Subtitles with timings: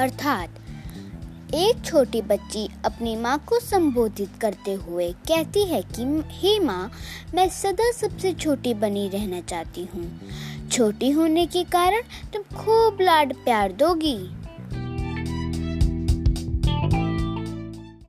[0.00, 0.48] अर्थात,
[1.54, 6.90] एक छोटी बच्ची अपनी माँ को संबोधित करते हुए कहती है कि, हे माँ,
[7.34, 10.20] मैं सदा सबसे छोटी बनी रहना चाहती हूँ।
[10.72, 12.00] छोटी होने के कारण
[12.32, 14.39] तुम खूब लाड प्यार दोगी।